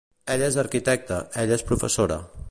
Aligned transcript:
Ell 0.35 0.43
és 0.45 0.55
arquitecte, 0.61 1.19
ella 1.43 1.59
és 1.61 1.65
professora. 1.73 2.19